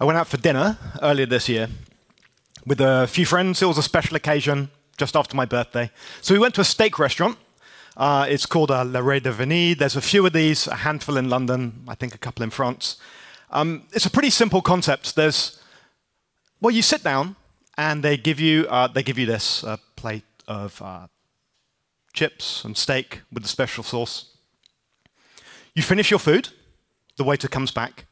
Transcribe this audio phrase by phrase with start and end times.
[0.00, 1.68] I went out for dinner earlier this year
[2.64, 3.60] with a few friends.
[3.60, 5.90] It was a special occasion just after my birthday.
[6.20, 7.36] So we went to a steak restaurant.
[7.96, 9.76] Uh, it's called uh, Le Relais de Venise.
[9.76, 12.96] There's a few of these, a handful in London, I think a couple in France.
[13.50, 15.16] Um, it's a pretty simple concept.
[15.16, 15.60] There's,
[16.60, 17.34] well, you sit down
[17.76, 19.64] and they give you, uh, they give you this
[19.96, 21.08] plate of uh,
[22.12, 24.36] chips and steak with the special sauce.
[25.74, 26.50] You finish your food,
[27.16, 28.04] the waiter comes back.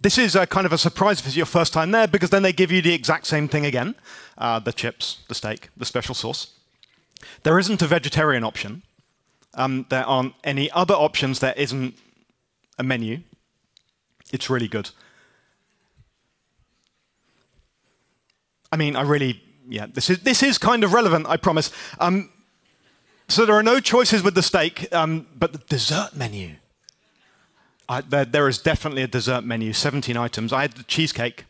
[0.00, 2.42] This is a kind of a surprise if it's your first time there because then
[2.42, 3.94] they give you the exact same thing again
[4.36, 6.54] uh, the chips, the steak, the special sauce.
[7.42, 8.82] There isn't a vegetarian option.
[9.54, 11.40] Um, there aren't any other options.
[11.40, 11.96] There isn't
[12.78, 13.20] a menu.
[14.32, 14.90] It's really good.
[18.70, 21.72] I mean, I really, yeah, this is, this is kind of relevant, I promise.
[21.98, 22.30] Um,
[23.26, 26.56] so there are no choices with the steak, um, but the dessert menu.
[27.88, 30.52] I, there, there is definitely a dessert menu, 17 items.
[30.52, 31.44] I had the cheesecake.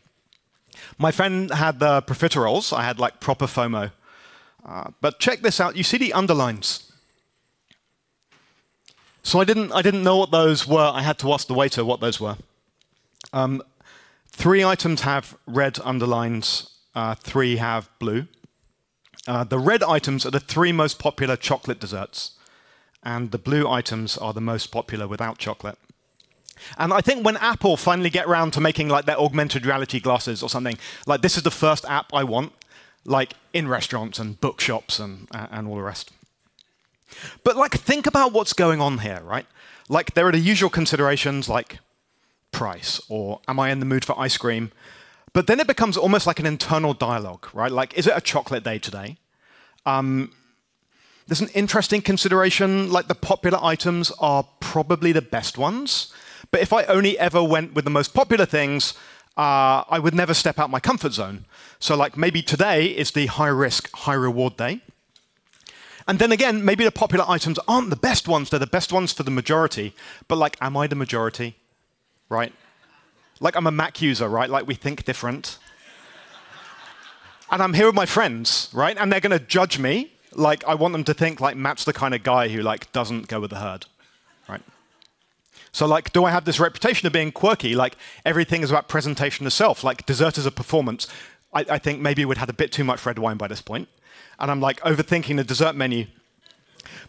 [0.97, 2.75] My friend had the profiteroles.
[2.75, 3.91] I had like proper FOMO.
[4.65, 5.75] Uh, but check this out.
[5.75, 6.91] You see the underlines.
[9.23, 10.91] So I didn't, I didn't know what those were.
[10.93, 12.37] I had to ask the waiter what those were.
[13.33, 13.61] Um,
[14.31, 18.27] three items have red underlines, uh, three have blue.
[19.27, 22.31] Uh, the red items are the three most popular chocolate desserts,
[23.03, 25.77] and the blue items are the most popular without chocolate.
[26.77, 30.43] And I think when Apple finally get around to making like their augmented reality glasses
[30.43, 32.53] or something, like this is the first app I want,
[33.05, 36.11] like in restaurants and bookshops and, uh, and all the rest.
[37.43, 39.45] But like think about what's going on here, right?
[39.87, 41.79] Like there are the usual considerations like
[42.51, 44.71] price or am I in the mood for ice cream?
[45.33, 47.71] But then it becomes almost like an internal dialogue, right?
[47.71, 49.17] Like, is it a chocolate day today?
[49.85, 50.31] Um,
[51.27, 56.11] there's an interesting consideration, like the popular items are probably the best ones.
[56.51, 58.93] But if I only ever went with the most popular things,
[59.37, 61.45] uh, I would never step out my comfort zone.
[61.79, 64.81] So, like, maybe today is the high risk, high reward day.
[66.07, 69.13] And then again, maybe the popular items aren't the best ones, they're the best ones
[69.13, 69.93] for the majority.
[70.27, 71.55] But, like, am I the majority?
[72.27, 72.51] Right?
[73.39, 74.49] Like, I'm a Mac user, right?
[74.49, 75.57] Like, we think different.
[77.49, 78.97] and I'm here with my friends, right?
[78.99, 80.11] And they're going to judge me.
[80.33, 83.27] Like, I want them to think, like, Matt's the kind of guy who, like, doesn't
[83.27, 83.85] go with the herd?
[85.71, 87.75] So, like, do I have this reputation of being quirky?
[87.75, 89.83] Like, everything is about presentation of self.
[89.83, 91.07] Like, dessert is a performance.
[91.53, 93.87] I, I think maybe we'd had a bit too much red wine by this point.
[94.39, 96.07] And I'm like overthinking the dessert menu.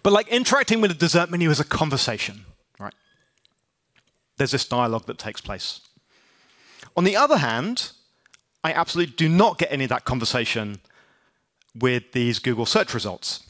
[0.02, 2.44] But like interacting with the dessert menu is a conversation,
[2.78, 2.94] right?
[4.36, 5.80] There's this dialogue that takes place.
[6.96, 7.92] On the other hand,
[8.64, 10.80] I absolutely do not get any of that conversation
[11.74, 13.49] with these Google search results.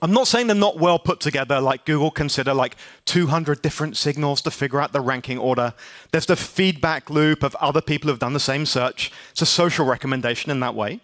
[0.00, 2.76] I'm not saying they're not well put together, like Google consider like
[3.06, 5.74] 200 different signals to figure out the ranking order.
[6.12, 9.10] There's the feedback loop of other people who've done the same search.
[9.32, 11.00] It's a social recommendation in that way.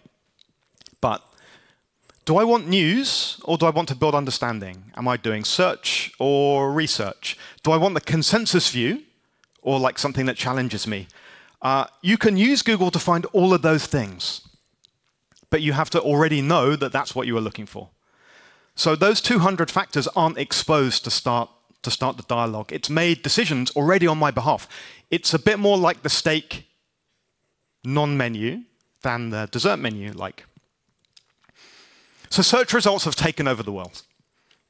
[1.01, 1.21] But
[2.23, 4.91] do I want news or do I want to build understanding?
[4.95, 7.37] Am I doing search or research?
[7.63, 9.03] Do I want the consensus view
[9.61, 11.07] or like something that challenges me?
[11.61, 14.41] Uh, you can use Google to find all of those things,
[15.49, 17.89] but you have to already know that that's what you are looking for.
[18.75, 21.49] So those 200 factors aren't exposed to start,
[21.81, 22.71] to start the dialogue.
[22.73, 24.67] It's made decisions already on my behalf.
[25.09, 26.67] It's a bit more like the steak
[27.83, 28.63] non-menu
[29.01, 30.45] than the dessert menu like.
[32.29, 34.01] So search results have taken over the world.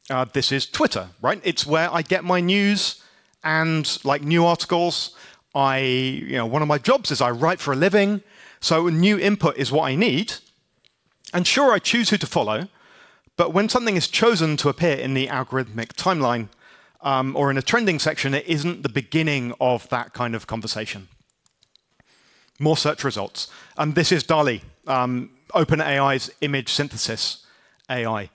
[0.09, 1.41] Uh, this is Twitter, right?
[1.43, 3.01] It's where I get my news
[3.43, 5.15] and like new articles.
[5.55, 8.21] I, you know, one of my jobs is I write for a living.
[8.59, 10.33] So new input is what I need.
[11.33, 12.67] And sure, I choose who to follow,
[13.37, 16.49] but when something is chosen to appear in the algorithmic timeline
[17.01, 21.07] um, or in a trending section, it isn't the beginning of that kind of conversation.
[22.59, 23.49] More search results.
[23.77, 27.45] And this is DALL-E, um, OpenAI's image synthesis
[27.89, 28.29] AI.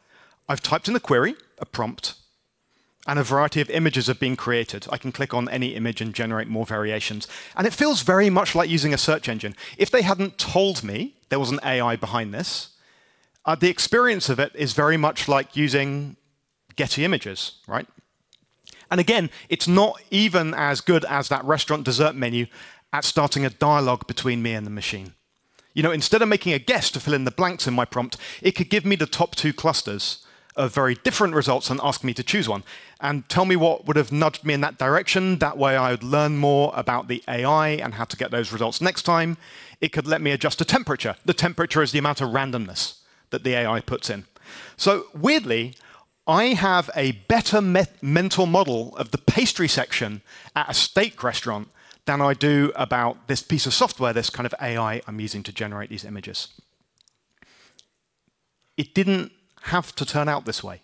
[0.48, 2.14] I've typed in the query, a prompt,
[3.06, 4.86] and a variety of images have been created.
[4.91, 7.26] I can click on any image and generate more variations.
[7.56, 9.56] And it feels very much like using a search engine.
[9.78, 12.69] If they hadn't told me there was an AI behind this,
[13.45, 16.16] uh, the experience of it is very much like using
[16.77, 17.87] Getty images, right?
[18.91, 22.47] And again, it's not even as good as that restaurant dessert menu
[22.92, 25.15] at starting a dialogue between me and the machine.
[25.75, 28.16] You know, instead of making a guess to fill in the blanks in my prompt,
[28.42, 30.27] it could give me the top two clusters
[30.57, 32.65] of very different results and ask me to choose one
[33.01, 35.39] and tell me what would have nudged me in that direction.
[35.39, 38.81] That way I would learn more about the AI and how to get those results
[38.81, 39.37] next time.
[39.81, 41.16] It could let me adjust the temperature.
[41.25, 42.99] The temperature is the amount of randomness
[43.30, 44.27] that the AI puts in.
[44.77, 45.74] So weirdly,
[46.27, 50.22] I have a better me mental model of the pastry section
[50.54, 51.68] at a steak restaurant
[52.06, 55.53] than I do about this piece of software, this kind of AI I'm using to
[55.53, 56.48] generate these images.
[58.77, 59.32] It didn't
[59.62, 60.82] have to turn out this way.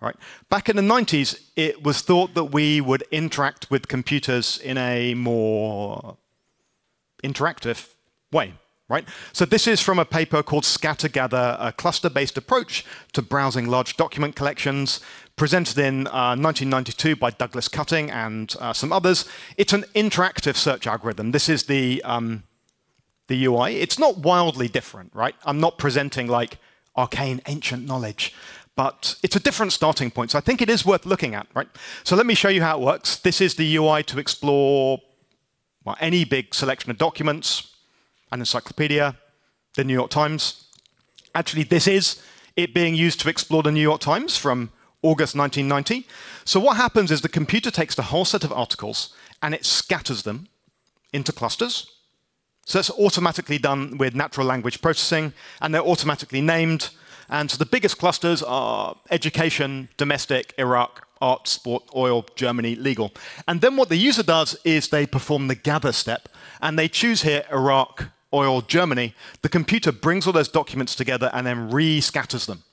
[0.00, 0.16] Right?
[0.50, 5.14] Back in the 90s, it was thought that we would interact with computers in a
[5.14, 6.18] more
[7.22, 7.88] interactive
[8.30, 8.54] way.
[8.94, 9.08] Right?
[9.32, 13.96] So this is from a paper called Scatter Gather, a cluster-based approach to browsing large
[13.96, 15.00] document collections,
[15.34, 19.28] presented in uh, 1992 by Douglas Cutting and uh, some others.
[19.56, 21.32] It's an interactive search algorithm.
[21.32, 22.44] This is the, um,
[23.26, 23.78] the UI.
[23.80, 25.34] It's not wildly different, right?
[25.44, 26.58] I'm not presenting like
[26.96, 28.32] arcane ancient knowledge
[28.76, 30.32] but it's a different starting point.
[30.32, 31.68] So I think it is worth looking at, right?
[32.02, 33.16] So let me show you how it works.
[33.16, 34.98] This is the UI to explore
[35.84, 37.73] well, any big selection of documents,
[38.34, 39.16] an encyclopedia,
[39.76, 40.64] the New York Times.
[41.34, 42.20] Actually, this is
[42.56, 44.70] it being used to explore the New York Times from
[45.02, 46.06] August 1990.
[46.44, 50.24] So what happens is the computer takes the whole set of articles and it scatters
[50.24, 50.48] them
[51.12, 51.90] into clusters.
[52.66, 56.90] So it's automatically done with natural language processing, and they're automatically named
[57.28, 63.12] and so the biggest clusters are education, domestic, Iraq, art, sport, oil, Germany, legal.
[63.48, 66.28] And then what the user does is they perform the gather step,
[66.60, 69.14] and they choose here Iraq, oil, Germany.
[69.42, 72.64] The computer brings all those documents together and then re-scatters them.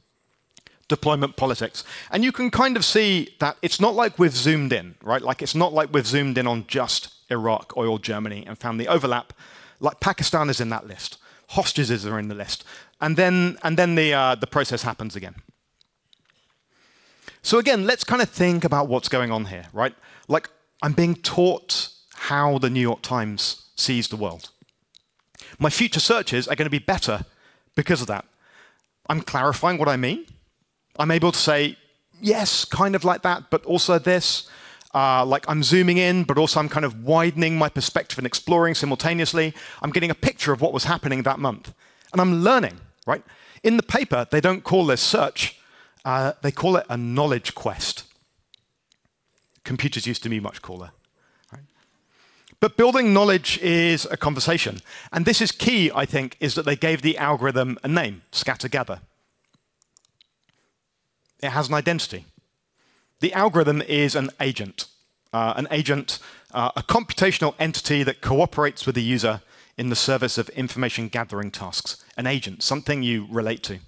[0.87, 1.85] Deployment politics.
[2.11, 5.21] And you can kind of see that it's not like we've zoomed in, right?
[5.21, 8.89] Like it's not like we've zoomed in on just Iraq, oil, Germany, and found the
[8.89, 9.31] overlap.
[9.79, 11.17] Like Pakistan is in that list.
[11.49, 12.65] Hostages are in the list
[13.01, 15.35] and then, and then the, uh, the process happens again.
[17.41, 19.95] So again, let's kind of think about what's going on here, right?
[20.27, 20.49] Like,
[20.83, 24.51] I'm being taught how the New York Times sees the world.
[25.61, 27.23] My future searches are going to be better
[27.75, 28.25] because of that.
[29.07, 30.25] I'm clarifying what I mean.
[30.99, 31.77] I'm able to say,
[32.19, 34.49] yes, kind of like that, but also this.
[34.93, 38.75] Uh, like I'm zooming in, but also I'm kind of widening my perspective and exploring
[38.75, 39.53] simultaneously.
[39.81, 41.73] I'm getting a picture of what was happening that month.
[42.11, 43.23] And I'm learning right?
[43.63, 45.59] In the paper, they don't call this search,
[46.05, 48.03] uh, they call it a knowledge quest.
[49.63, 50.91] Computers used to be much cooler.
[52.61, 54.81] But building knowledge is a conversation.
[55.11, 58.69] And this is key, I think, is that they gave the algorithm a name, scatter
[58.69, 59.01] gather.
[61.41, 62.25] It has an identity.
[63.19, 64.85] The algorithm is an agent.
[65.33, 66.19] Uh, an agent,
[66.53, 69.41] uh, a computational entity that cooperates with the user
[69.77, 73.79] in the service of information gathering tasks, an agent, something you relate to.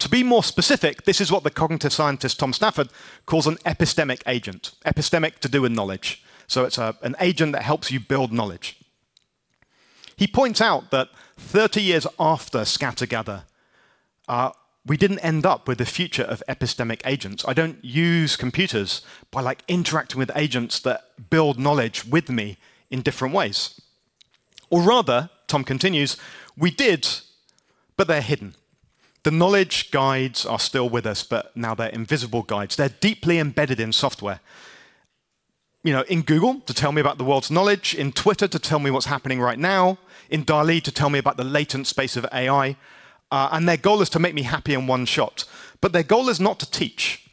[0.00, 2.88] To be more specific, this is what the cognitive scientist Tom Stafford
[3.24, 4.72] calls an epistemic agent.
[4.84, 6.22] Epistemic to do with knowledge.
[6.46, 8.78] So it's a, an agent that helps you build knowledge.
[10.16, 13.42] He points out that 30 years after Scattergather,
[14.28, 14.50] uh,
[14.86, 17.44] we didn't end up with the future of epistemic agents.
[17.46, 22.56] I don't use computers by like interacting with agents that build knowledge with me
[22.90, 23.80] in different ways.
[24.70, 26.16] Or rather, Tom continues,
[26.56, 27.08] we did,
[27.96, 28.54] but they're hidden.
[29.24, 32.76] The knowledge guides are still with us, but now they're invisible guides.
[32.76, 34.38] They're deeply embedded in software.
[35.86, 38.80] You know, in Google to tell me about the world's knowledge, in Twitter to tell
[38.80, 39.98] me what's happening right now,
[40.28, 42.74] in DALL-E to tell me about the latent space of AI.
[43.30, 45.44] Uh, and their goal is to make me happy in one shot.
[45.80, 47.30] But their goal is not to teach.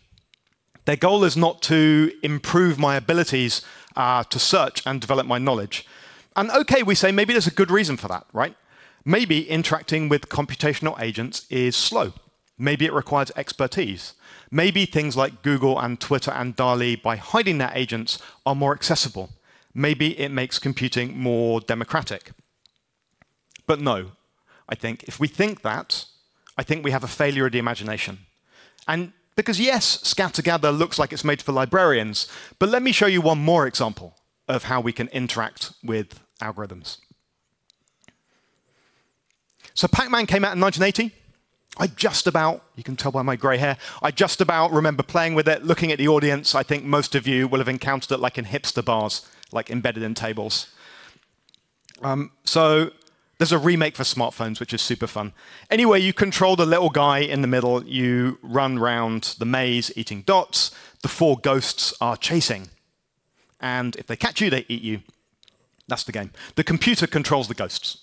[0.85, 3.63] Their goal is not to improve my abilities
[3.95, 5.87] uh, to search and develop my knowledge.
[6.35, 8.55] And okay, we say maybe there's a good reason for that, right?
[9.03, 12.13] Maybe interacting with computational agents is slow.
[12.57, 14.13] Maybe it requires expertise.
[14.51, 19.31] Maybe things like Google and Twitter and DALL-E, by hiding their agents, are more accessible.
[19.73, 22.31] Maybe it makes computing more democratic.
[23.65, 24.11] But no,
[24.69, 26.05] I think if we think that,
[26.57, 28.19] I think we have a failure of the imagination.
[28.87, 32.27] And because yes, Scattergather looks like it's made for librarians,
[32.59, 34.15] but let me show you one more example
[34.47, 36.97] of how we can interact with algorithms.
[39.73, 41.15] So Pac-Man came out in 1980.
[41.77, 45.33] I just about, you can tell by my grey hair, I just about remember playing
[45.33, 46.53] with it, looking at the audience.
[46.53, 50.03] I think most of you will have encountered it like in hipster bars, like embedded
[50.03, 50.67] in tables.
[52.03, 52.91] Um, so
[53.39, 55.33] there's a remake for smartphones, which is super fun.
[55.71, 57.83] Anyway, you control the little guy in the middle.
[57.83, 60.69] You run round the maze eating dots.
[61.01, 62.69] The four ghosts are chasing.
[63.59, 65.01] And if they catch you, they eat you.
[65.87, 66.31] That's the game.
[66.55, 67.97] The computer controls the ghosts.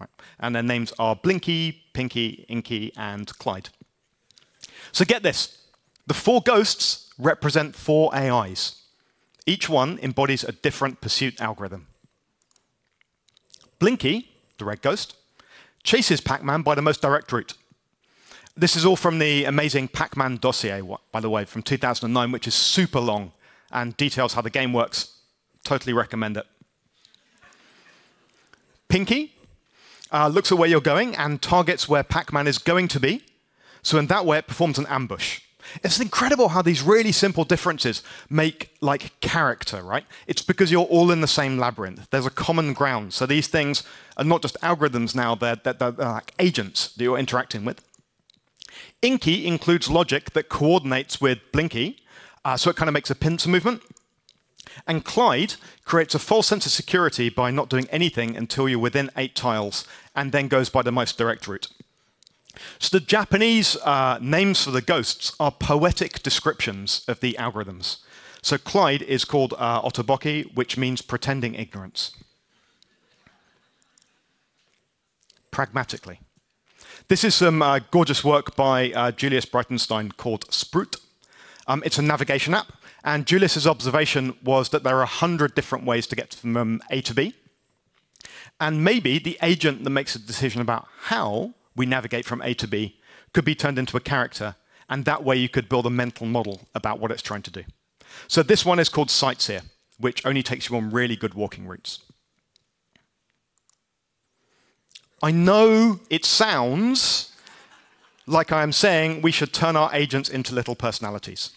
[0.00, 0.10] Right?
[0.38, 3.68] And their names are Blinky, Pinky, Inky, and Clyde.
[4.92, 5.58] So get this.
[6.06, 8.82] The four ghosts represent four AIs.
[9.46, 11.86] Each one embodies a different pursuit algorithm.
[13.78, 15.16] Blinky, the red ghost,
[15.82, 17.54] chases Pac-Man by the most direct route.
[18.56, 22.54] This is all from the amazing Pac-Man dossier, by the way, from 2009, which is
[22.54, 23.32] super long
[23.70, 25.16] and details how the game works.
[25.64, 26.46] Totally recommend it.
[28.88, 29.34] Pinky
[30.12, 33.22] uh, looks at where you're going and targets where Pac-Man is going to be.
[33.82, 35.40] So in that way, it performs an ambush.
[35.84, 40.04] It's incredible how these really simple differences make like character, right?
[40.26, 42.08] It's because you're all in the same labyrinth.
[42.10, 43.12] There's a common ground.
[43.12, 43.84] So these things
[44.16, 47.82] are not just algorithms now, they're, they're, they're like agents that you're interacting with.
[49.02, 52.02] Inky includes logic that coordinates with Blinky,
[52.44, 53.82] uh, so it kind of makes a pincer movement.
[54.86, 59.10] And Clyde creates a false sense of security by not doing anything until you're within
[59.16, 61.68] eight tiles, and then goes by the most direct route.
[62.78, 67.98] So the Japanese uh, names for the ghosts are poetic descriptions of the algorithms.
[68.42, 72.12] So Clyde is called uh, Otoboke, which means pretending ignorance.
[75.50, 76.20] Pragmatically.
[77.08, 80.96] This is some uh, gorgeous work by uh, Julius Breitenstein called Sprout.
[81.66, 82.72] Um, it's a navigation app,
[83.04, 87.14] and Julius's observation was that there are 100 different ways to get from A to
[87.14, 87.34] B.
[88.60, 92.68] And maybe the agent that makes a decision about how we navigate from A to
[92.68, 92.96] B
[93.32, 94.56] could be turned into a character,
[94.88, 97.64] and that way you could build a mental model about what it's trying to do.
[98.28, 99.62] So this one is called Sightseer,
[99.98, 102.00] which only takes you on really good walking routes.
[105.22, 107.32] I know it sounds
[108.26, 111.50] like I am saying we should turn our agents into little personalities,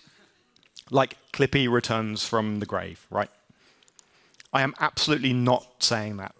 [0.93, 3.29] like Clippy returns from the grave, right?
[4.53, 6.35] I am absolutely not saying that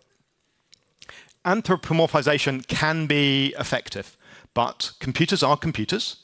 [1.44, 4.16] anthropomorphization can be effective,
[4.54, 6.18] but computers are computers,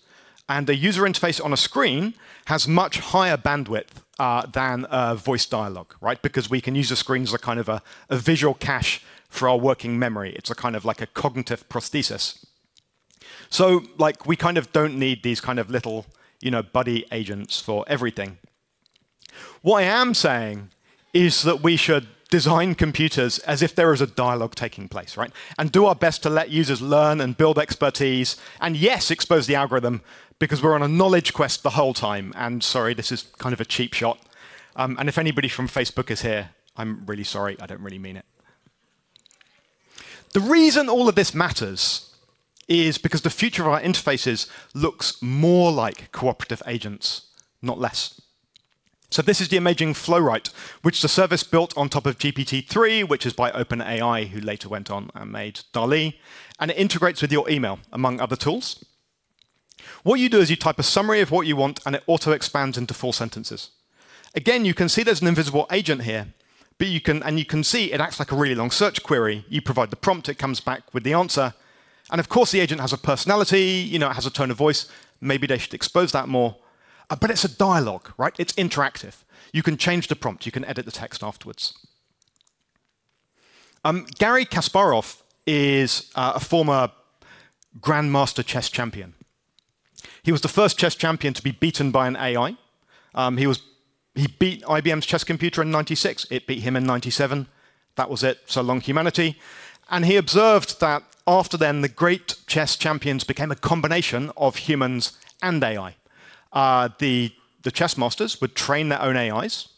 [0.48, 2.14] and the user interface on a screen
[2.46, 4.86] has much higher bandwidth uh, than
[5.18, 6.22] voice dialogue, right?
[6.22, 9.48] Because we can use the screen as a kind of a, a visual cache for
[9.48, 10.34] our working memory.
[10.36, 12.46] It's a kind of like a cognitive prosthesis.
[13.50, 16.06] So, like, we kind of don't need these kind of little,
[16.42, 18.38] you know, buddy agents for everything.
[19.62, 20.70] What I am saying
[21.14, 25.32] is that we should design computers as if there is a dialogue taking place, right?
[25.58, 29.56] And do our best to let users learn and build expertise, and yes, expose the
[29.56, 30.02] algorithm,
[30.38, 32.32] because we're on a knowledge quest the whole time.
[32.36, 34.20] And sorry, this is kind of a cheap shot.
[34.76, 38.16] Um, and if anybody from Facebook is here, I'm really sorry, I don't really mean
[38.16, 38.26] it.
[40.34, 42.09] The reason all of this matters
[42.70, 47.28] is because the future of our interfaces looks more like cooperative agents,
[47.62, 48.22] not less.
[49.12, 53.10] So this is the amazing Flowrite, which is a service built on top of GPT-3,
[53.10, 56.20] which is by OpenAI, who later went on and made DALL-E,
[56.60, 58.86] and it integrates with your email, among other tools.
[60.04, 62.78] What you do is you type a summary of what you want, and it auto-expands
[62.78, 63.72] into full sentences.
[64.36, 66.28] Again, you can see there's an invisible agent here,
[66.78, 69.44] but you can, and you can see it acts like a really long search query.
[69.50, 71.56] You provide the prompt, it comes back with the answer.
[72.12, 74.58] And of course, the agent has a personality, you know, it has a tone of
[74.58, 74.88] voice.
[75.22, 76.58] Maybe they should expose that more.
[77.10, 78.34] Uh, but it's a dialogue, right?
[78.38, 79.24] It's interactive.
[79.52, 81.74] You can change the prompt, you can edit the text afterwards.
[83.84, 86.92] Um, Garry Kasparov is uh, a former
[87.80, 89.14] grandmaster chess champion.
[90.24, 92.58] He was the first chess champion to be beaten by an AI.
[93.16, 93.62] Um, he, was,
[94.16, 96.28] he beat IBM's chess computer in 96.
[96.30, 97.48] It beat him in 97.
[97.96, 98.40] That was it.
[98.46, 99.38] So long humanity.
[99.90, 105.18] And he observed that after then, the great chess champions became a combination of humans
[105.42, 105.96] and AI
[106.52, 107.32] uh, the,
[107.64, 109.70] the chess masters would train their own AIs,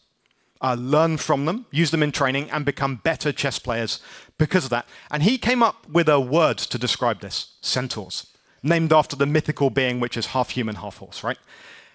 [0.60, 4.00] uh, learn from them, use them in training, and become better chess players
[4.38, 4.86] because of that.
[5.10, 8.26] And he came up with a word to describe this centaurs,
[8.62, 11.38] named after the mythical being which is half human, half horse, right?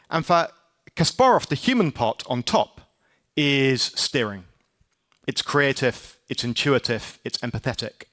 [0.09, 0.49] And for
[0.95, 2.81] Kasparov, the human part on top
[3.35, 4.45] is steering.
[5.27, 8.03] It's creative, it's intuitive, it's empathetic.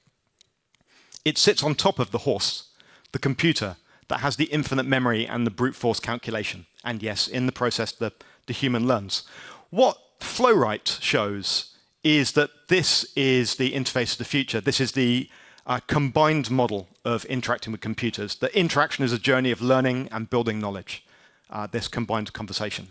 [1.25, 2.69] It sits on top of the horse,
[3.11, 3.75] the computer,
[4.07, 6.67] that has the infinite memory and the brute force calculation.
[6.83, 8.13] And yes, in the process, the,
[8.45, 9.23] the human learns.
[9.71, 14.61] What Flowrite shows is that this is the interface of the future.
[14.61, 15.27] This is the
[15.65, 18.35] uh, combined model of interacting with computers.
[18.35, 21.03] The interaction is a journey of learning and building knowledge,
[21.49, 22.89] uh, this combined conversation.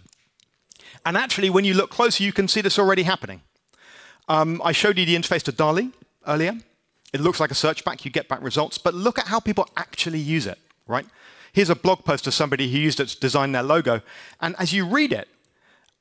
[1.06, 3.42] And actually, when you look closer, you can see this already happening.
[4.28, 5.92] Um, I showed you the interface to DALL-E
[6.26, 6.58] earlier.
[7.14, 9.66] It looks like a search back, you get back results, but look at how people
[9.76, 11.06] actually use it right?
[11.52, 14.00] Here's a blog post of somebody who used it to design their logo.
[14.40, 15.28] And as you read it,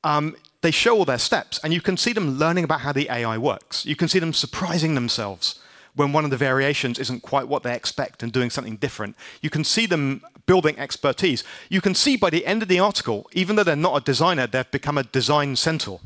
[0.02, 3.08] um, they show all their steps, and you can see them learning about how the
[3.10, 3.86] AI works.
[3.86, 5.60] You can see them surprising themselves
[5.94, 9.16] when one of the variations isn't quite what they expect and doing something different.
[9.40, 11.44] You can see them building expertise.
[11.68, 14.46] You can see by the end of the article, even though they're not a designer,
[14.46, 16.00] they've become a design centaur.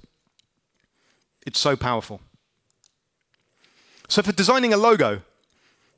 [1.47, 2.21] It's so powerful.
[4.09, 5.21] So, for designing a logo,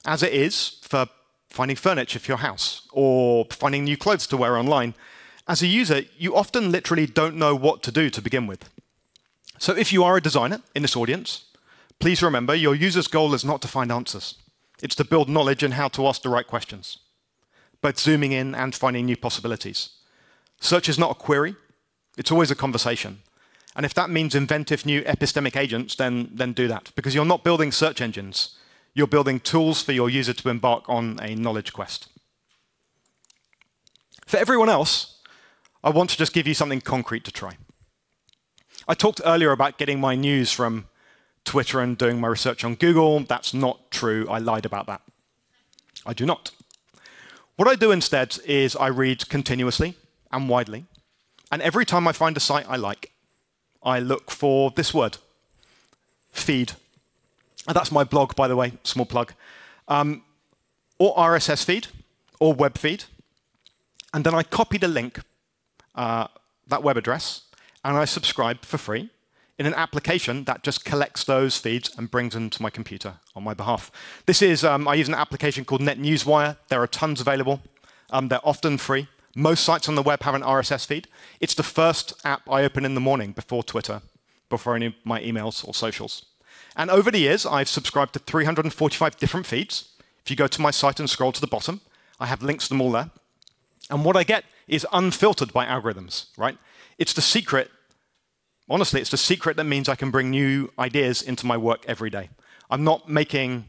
[0.05, 1.07] as it is for
[1.49, 4.95] finding furniture for your house, or finding new clothes to wear online,
[5.47, 8.69] as a user, you often literally don't know what to do to begin with.
[9.59, 11.45] So if you are a designer in this audience,
[11.99, 14.37] please remember your user's goal is not to find answers.
[14.83, 16.99] It's to build knowledge and how to ask the right questions,
[17.81, 19.91] both zooming in and finding new possibilities.
[20.61, 21.57] Search is not a query,
[22.17, 23.19] it's always a conversation.
[23.81, 26.93] And if that means inventive new epistemic agents, then, then do that.
[26.95, 28.59] Because you're not building search engines,
[28.93, 32.09] you're building tools for your user to embark on a knowledge quest.
[34.27, 35.23] For everyone else,
[35.83, 37.57] I want to just give you something concrete to try.
[38.87, 40.87] I talked earlier about getting my news from
[41.47, 43.21] Twitter and doing my research on Google.
[43.21, 44.27] That's not true.
[44.29, 45.01] I lied about that.
[46.05, 46.51] I do not.
[47.57, 49.95] What I do instead is I read continuously
[50.31, 50.85] and widely.
[51.51, 53.13] And every time I find a site I like,
[53.83, 55.19] I look for this word
[56.31, 56.73] feed.
[57.67, 59.33] And that's my blog, by the way, small plug.
[59.89, 60.23] Um,
[60.99, 61.89] or RSS feed
[62.39, 63.05] or web feed.
[64.13, 65.21] And then I copy the link,
[65.95, 66.27] uh,
[66.69, 67.43] that web address,
[67.85, 69.11] and I subscribe for free
[69.59, 73.45] in an application that just collects those feeds and brings them to my computer on
[73.45, 73.91] my behalf.
[74.27, 76.57] This is, um, I use an application called NetNewsWire.
[76.69, 77.61] There are tons available.
[78.11, 79.09] Um, they're often free.
[79.37, 81.07] Most sites on the web have an RSS feed.
[81.41, 84.03] It's the first app I open in the morning before Twitter,
[84.49, 86.25] before any of my emails or socials.
[86.77, 89.89] And over the years, I've subscribed to 345 different feeds.
[90.25, 91.81] If you go to my site and scroll to the bottom,
[92.19, 93.11] I have links to them all there.
[93.89, 96.59] And what I get is unfiltered by algorithms, right?
[96.99, 97.71] It's the secret,
[98.69, 102.11] honestly, it's the secret that means I can bring new ideas into my work every
[102.11, 102.31] day.
[102.71, 103.67] I'm not making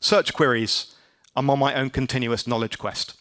[0.00, 0.94] search queries,
[1.34, 3.14] I'm on my own continuous knowledge quest.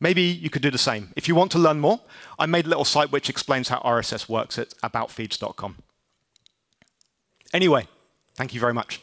[0.00, 1.12] Maybe you could do the same.
[1.16, 2.00] If you want to learn more,
[2.38, 5.76] I made a little site which explains how RSS works at aboutfeeds.com.
[7.52, 7.86] Anyway,
[8.34, 9.00] thank you very much.